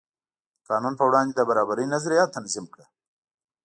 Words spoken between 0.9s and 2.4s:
په وړاندې د برابرۍ نظریه